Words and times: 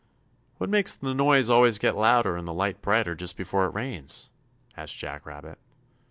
'""What 0.57 0.71
makes 0.71 0.95
the 0.95 1.13
noise 1.13 1.47
always 1.47 1.77
get 1.77 1.95
louder 1.95 2.35
and 2.35 2.47
the 2.47 2.55
light 2.55 2.81
brighter 2.81 3.13
just 3.13 3.37
before 3.37 3.65
it 3.65 3.75
rains?" 3.75 4.31
asked 4.75 4.97
Jack 4.97 5.27
Rabbit. 5.27 5.59